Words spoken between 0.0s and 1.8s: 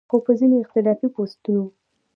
خو پۀ ځينې اختلافي پوسټونو